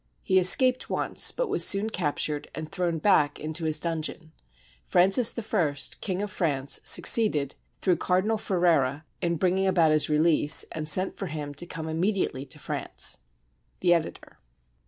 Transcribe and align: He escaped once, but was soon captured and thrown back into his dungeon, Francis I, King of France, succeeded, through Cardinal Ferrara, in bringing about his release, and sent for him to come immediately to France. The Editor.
He 0.23 0.39
escaped 0.39 0.89
once, 0.89 1.31
but 1.31 1.47
was 1.47 1.63
soon 1.63 1.91
captured 1.91 2.49
and 2.55 2.67
thrown 2.67 2.97
back 2.97 3.39
into 3.39 3.65
his 3.65 3.79
dungeon, 3.79 4.31
Francis 4.83 5.31
I, 5.37 5.75
King 6.01 6.23
of 6.23 6.31
France, 6.31 6.79
succeeded, 6.83 7.53
through 7.81 7.97
Cardinal 7.97 8.39
Ferrara, 8.39 9.05
in 9.21 9.35
bringing 9.35 9.67
about 9.67 9.91
his 9.91 10.09
release, 10.09 10.65
and 10.71 10.87
sent 10.89 11.17
for 11.17 11.27
him 11.27 11.53
to 11.53 11.67
come 11.67 11.87
immediately 11.87 12.45
to 12.45 12.57
France. 12.57 13.19
The 13.81 13.93
Editor. 13.93 14.39